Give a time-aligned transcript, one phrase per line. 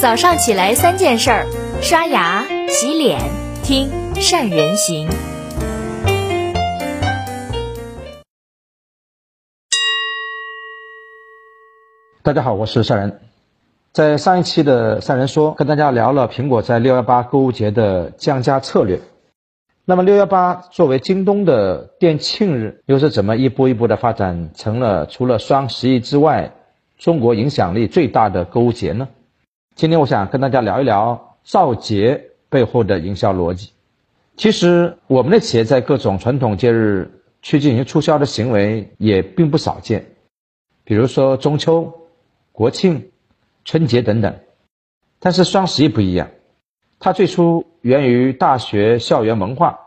[0.00, 1.46] 早上起来三件事儿：
[1.82, 3.18] 刷牙、洗脸、
[3.64, 5.08] 听善人行。
[12.22, 13.20] 大家好，我是善人。
[13.92, 19.00] 在上一期的善人说，跟大家聊了苹果在六幺八购物节的降价策略。
[19.84, 26.52] 那么六幺八作为京东的店庆日，又是怎么一步一步的发展成了除了双十一之外，
[26.96, 29.08] 中国影响力最大的购物节呢？
[29.78, 33.70] 今天我想跟大家聊一聊造节背后的营销逻辑。
[34.36, 40.16] 其实我们的企业在各种传统节日去进行促销的行为也并不少见，
[40.82, 42.08] 比如说中秋、
[42.50, 43.12] 国庆、
[43.64, 44.34] 春节等等。
[45.20, 46.30] 但是双十一不一样，
[46.98, 49.78] 它最初源于大学校园文化，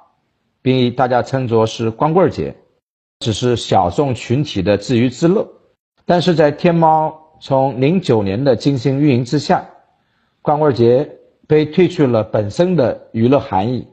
[0.62, 2.56] 并以大家称作是光棍节，
[3.20, 5.50] 只是小众群体的自娱自乐。
[6.06, 9.68] 但是在天猫从零九年的精心运营之下，
[10.44, 13.88] 光棍节被褪去了本身的娱乐含义，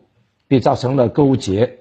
[0.46, 1.78] 并造成了购物节。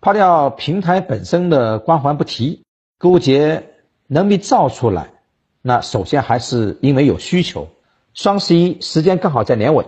[0.00, 2.64] 抛掉平台本身的光环不提，
[2.98, 3.62] 购物节
[4.08, 5.12] 能被造出来，
[5.60, 7.68] 那首先还是因为有需求。
[8.12, 9.86] 双十一时间刚好在年尾，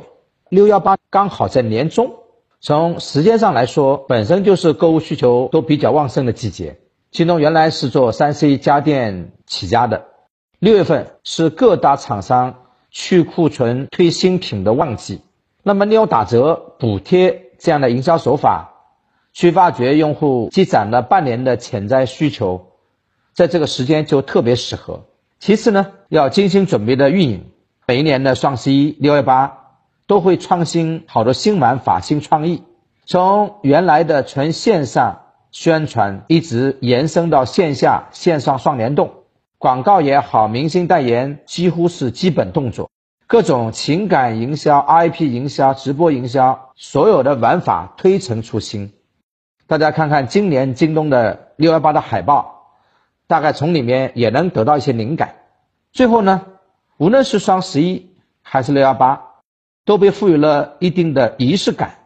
[0.49, 2.15] 六幺八刚好在年中，
[2.61, 6.79] 从时间上来说，本身就是购物需求都比较旺盛的季节。
[7.11, 10.05] 京东原来是做三 C 家电起家的，
[10.61, 12.61] 六月份是各大厂商。
[12.95, 15.21] 去库存、推新品的旺季，
[15.65, 18.71] 那么利用打折、补贴这样的营销手法，
[19.33, 22.69] 去挖掘用户积攒了半年的潜在需求，
[23.33, 25.07] 在这个时间就特别适合。
[25.41, 27.51] 其次呢，要精心准备的运营，
[27.85, 29.59] 每一年的双十一、六幺八
[30.07, 32.63] 都会创新好多新玩法、新创意，
[33.07, 39.24] 从原来的纯线上宣传，一直延伸到线下、线上双联动。
[39.65, 42.91] 广告也好，明星代言几乎是基本动作，
[43.27, 48.93] 各种情感营销、IP 营销、直播营销，所有的玩法推陈出新。
[49.67, 52.75] 大家看看今年京东的六幺八的海报，
[53.27, 55.37] 大概从里面也能得到一些灵感。
[55.93, 56.43] 最后呢，
[56.99, 58.11] 无论是双十一
[58.43, 59.23] 还是六幺八，
[59.87, 62.01] 都被赋予了一定的仪式感。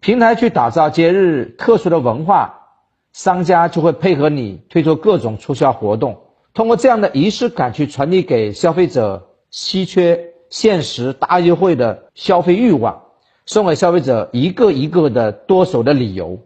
[0.00, 2.74] 平台去打造节日特殊的文化，
[3.14, 6.24] 商家就会配合你推出各种促销活动。
[6.52, 13.02] 通过这样的仪式感去传递给消费者稀缺、限时、大优惠的消费欲望，
[13.46, 16.40] 送给消费者一个一个的剁手的理由。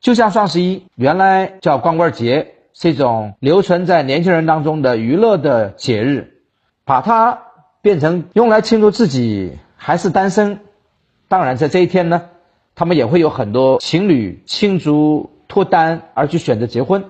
[0.00, 6.42] 就像双十一，原来叫光棍节，是一种留存在年轻人当中的娱乐的节日，
[6.84, 7.42] 把它
[7.80, 10.60] 变成用来庆祝自己还是单身。
[11.28, 12.28] 当然，在这一天呢，
[12.74, 17.04] 他们也会有很多情侣庆祝脱单而去选择结婚。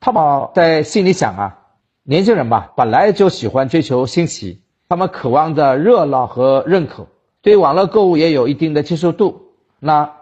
[0.00, 1.58] 淘宝在心里想啊。
[2.04, 7.06] 年轻人吧，本来就喜欢追求新奇，他们渴望着热闹和认可，
[7.42, 9.52] 对网络购物也有一定的接受度。
[9.78, 10.14] 那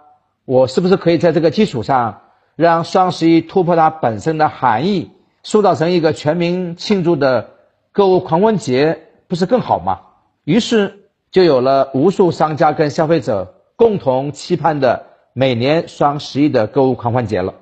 [0.45, 2.21] 我是不是可以在这个基础上，
[2.55, 7.49] 让双十一突破它本身的含义，塑造成一个全民庆祝的
[7.93, 10.01] 购物狂欢节，不是更好吗？
[10.45, 17.55] 于是就有了无数商家跟消费者共同期盼的每年双十一的购物狂欢节了。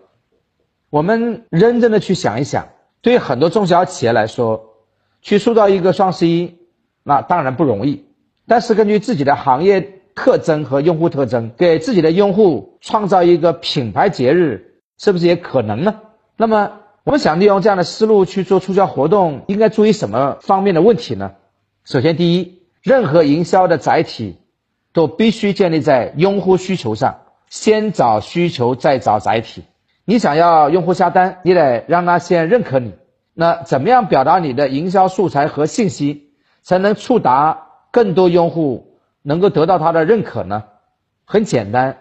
[0.91, 2.67] 我们认真的去想一想。
[3.01, 4.75] 对于很多中小企业来说，
[5.23, 6.59] 去塑造一个双十一，
[7.03, 8.05] 那当然不容易。
[8.47, 16.01] 但是根据自己的行业特征和用户特征，给自己的用户创造一个品牌节日，是不是也可能呢？
[16.37, 21.33] 那么我们想利用这样的思路去做促销活动，应该注意什么方面的问题呢？
[21.85, 24.39] 首先，第一，任何营销的载体
[24.93, 29.63] 都必须建立在用户需求上，先找需求，再找载体。
[30.11, 32.95] 你想要用户下单，你得让他先认可你。
[33.35, 36.31] 那怎么样表达你的营销素材和信息，
[36.63, 40.65] 才能触达更多用户，能够得到他的认可呢？
[41.27, 41.99] 很简单，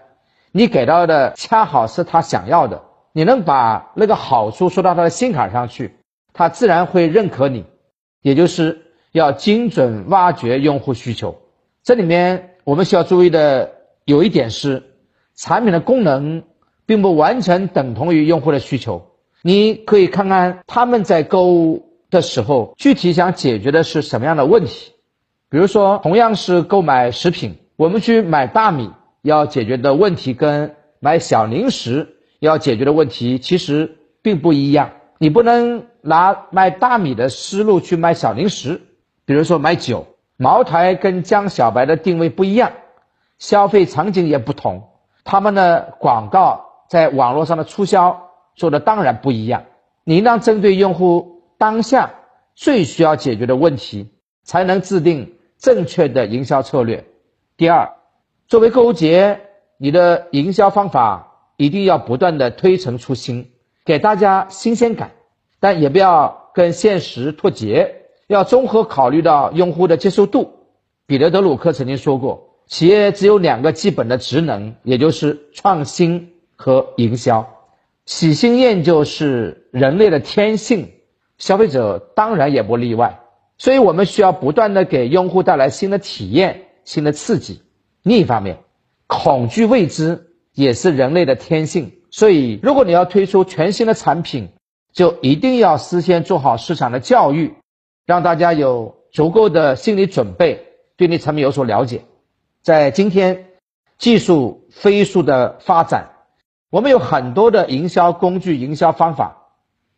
[0.53, 5.97] 你给到的恰好是他想要的，你能把那个好处说到他的心坎上去，
[6.31, 7.65] 他自然会认可你。
[8.21, 11.41] 也就是要精准挖掘用户需求。
[11.83, 13.73] 这里面我们需要注意的
[14.05, 14.95] 有一点是，
[15.35, 16.43] 产品的功能。
[16.87, 19.11] 并不完全等同于用户的需求，
[19.43, 24.93] 你可以看看他们在购物的时候具体想解决的是什么样的问题。
[25.49, 28.89] 比如说，同样是购买食品，我们去买大米
[29.21, 34.91] 要解决的问题跟买小零食要解决的问题其实并不一样。
[35.19, 38.81] 你不能拿卖大米的思路去卖小零食。
[39.25, 40.07] 比如说买酒，
[40.37, 42.71] 茅台跟江小白的定位不一样，
[43.39, 44.89] 消费场景也不同，
[45.25, 46.66] 他们的广告。
[46.89, 49.65] 在网络上的促销做的当然不一样，
[50.03, 52.15] 你应当针对用户当下
[52.55, 54.09] 最需要解决的问题，
[54.43, 57.05] 才能制定正确的营销策略。
[57.57, 57.95] 第二，
[58.47, 59.41] 作为购物节，
[59.77, 63.51] 你的营销方法一定要不断的推陈出新，
[63.85, 65.11] 给大家新鲜感，
[65.59, 70.53] 但也不要跟现实脱节，要综合考虑到用户的接受度。
[71.05, 77.47] 彼得·德鲁克曾经说过，企业只有两个基本的职能，也就是创新和营销。
[78.05, 80.91] 喜新厌旧是人类的天性，
[81.37, 83.21] 消费者当然也不例外。
[83.57, 87.61] 所以我们需要不断的给用户带来新的体验、新的刺激。
[88.03, 88.59] 另一方面，
[89.07, 91.93] 恐惧未知也是人类的天性。
[92.11, 94.49] 所以，如果你要推出全新的产品，
[94.93, 97.53] 就一定要事先做好市场的教育，
[98.05, 100.65] 让大家有足够的心理准备。
[100.95, 102.01] 对你产品有所了解，
[102.63, 103.49] 在今天
[103.97, 106.11] 技术飞速的发展，
[106.69, 109.47] 我们有很多的营销工具、营销方法，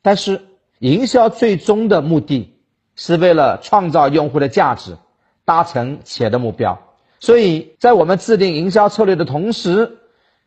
[0.01, 0.45] 但是
[0.79, 2.53] 营销最终的目的
[2.95, 4.97] 是为了创造用户的价值，
[5.45, 6.79] 达成企业的目标。
[7.19, 9.97] 所以在我们制定营销策略的同时，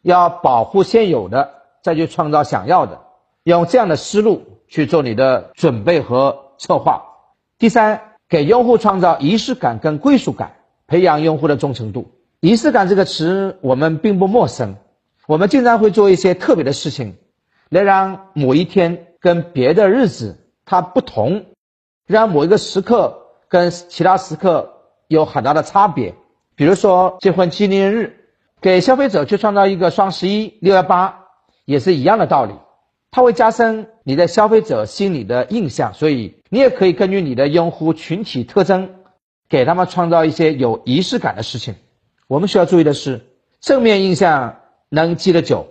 [0.03, 1.51] 要保护现有的，
[1.83, 3.01] 再去创造想要的，
[3.43, 7.03] 用这样的思路去做你的准备和策划。
[7.59, 8.01] 第三。
[8.29, 10.55] 给用户创造仪式感跟归属感，
[10.87, 12.13] 培养用户的忠诚度。
[12.41, 14.77] 仪式感这个词我们并不陌生，
[15.27, 17.17] 我们经常会做一些特别的事情，
[17.69, 21.47] 来让某一天跟别的日子它不同，
[22.07, 24.73] 让某一个时刻跟其他时刻
[25.07, 26.15] 有很大的差别。
[26.55, 28.17] 比如说结婚纪念日，
[28.61, 31.27] 给消费者去创造一个双十一、六幺八，
[31.65, 32.55] 也是一样的道理。
[33.11, 38.95] 它会加深你在消费者心里的印象，所以你也可以根据你的用户群体特征，
[39.49, 41.75] 给他们创造一些有仪式感的事情。
[42.27, 43.21] 我们需要注意的是，
[43.61, 44.62] 正面印象
[44.95, 45.69] 能记得久，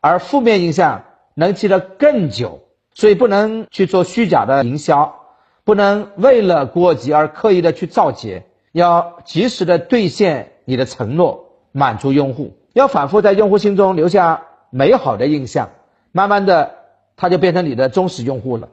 [0.00, 1.02] 而负面印象
[1.34, 2.60] 能记得更久。
[2.94, 5.16] 所以不能去做虚假的营销，
[5.64, 15.70] 不能为了过节而刻意的去造节，要及时的兑现你的承诺，满足用户，要反复在用户心中留下美好的印象。
[16.12, 16.74] 慢慢的，
[17.16, 18.68] 他就变成你的忠实用户了。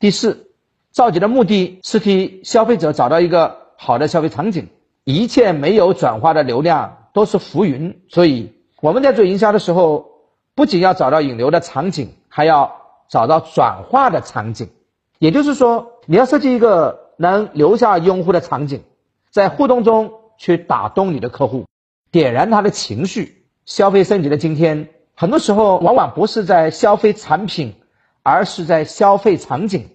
[0.00, 0.48] 第四，
[0.90, 4.68] 造节的目的是替消费者找到一个好的消费场景。
[5.04, 10.10] 一切没有转化的流量都是浮云，所以我们在做营销的时候，
[10.54, 12.76] 不仅要找到引流的场景，还要
[13.08, 14.70] 找到转化的场景。
[15.18, 18.84] 也就是说，你要设计一个能留下用户的场景，
[19.32, 21.66] 在互动中去打动你的客户，
[22.12, 23.44] 点燃他的情绪。
[23.66, 24.88] 消费升级的今天。
[25.14, 27.74] 很多时候，往往不是在消费产品，
[28.22, 29.88] 而是在消费场景。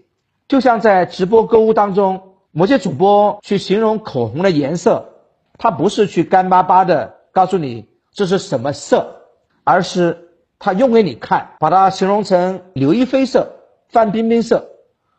[0.49, 5.13] 就像在直播购物当中，某些主播去形容口红的颜色，
[5.57, 9.23] 他不是去干巴巴的告诉你这是什么色，
[9.63, 10.29] 而是
[10.59, 13.53] 他用给你看，把它形容成刘亦菲色、
[13.89, 14.69] 范冰冰色，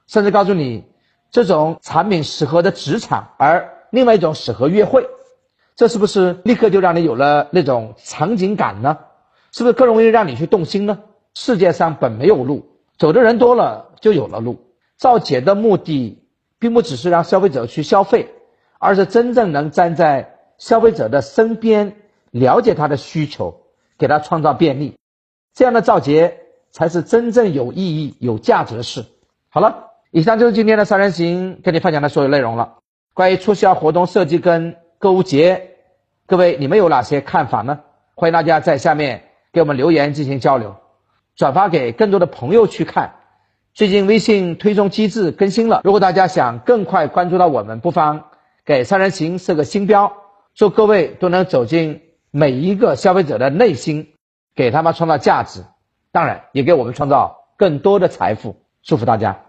[0.06, 0.84] 甚至告诉你
[1.30, 5.06] 这种产品适合的职场，而另外一种适合约会。
[5.76, 8.98] 这是不是立刻就让你有了那种场景感呢？
[9.50, 11.00] 是不是更容易让你去动心呢？
[11.34, 12.64] 世界上本没有路，
[12.96, 14.70] 走的人多了就有了路。
[14.96, 16.22] 造节的目的，
[16.60, 18.32] 并不只是让消费者去消费，
[18.78, 21.96] 而是真正能站在消费者的身边，
[22.34, 23.62] 了解他的需求，
[23.96, 24.96] 给他创造便利。
[25.54, 26.40] 这样的造节
[26.72, 29.04] 才是真正有意义、有价值的事。
[29.48, 32.78] 好了，以上就是今天的三人行跟你分享的所有内容了。
[33.14, 35.76] 关于促销活动设计跟购物节，
[36.26, 37.80] 各位你们有哪些看法呢？
[38.16, 39.30] 欢迎大家在下面。
[39.52, 40.74] 给我们留言进行交流，
[41.36, 43.14] 转发给更多的朋友去看。
[43.72, 48.24] 最近微信推送机制更新了，如果大家想更快关注到我们，不妨
[48.64, 50.12] 给三人行设个星标，
[50.56, 52.02] 祝各位都能走进
[52.36, 54.14] 每一个消费者的内心，
[54.56, 55.64] 给他们创造价值，
[56.10, 58.56] 当然也给我们创造更多的财富。
[58.82, 59.40] 祝福大家！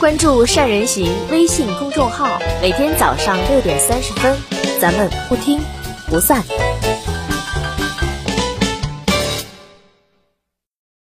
[0.00, 2.26] 关注善人行微信公众号，
[2.60, 4.36] 每天早上六点三十分，
[4.80, 5.60] 咱们不听
[6.10, 6.42] 不散。